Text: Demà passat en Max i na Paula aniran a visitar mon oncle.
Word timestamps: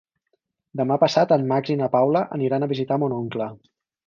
Demà 0.79 0.97
passat 1.03 1.33
en 1.35 1.45
Max 1.51 1.73
i 1.75 1.75
na 1.83 1.91
Paula 1.97 2.25
aniran 2.39 2.67
a 2.67 2.71
visitar 2.73 2.99
mon 3.05 3.15
oncle. 3.21 3.53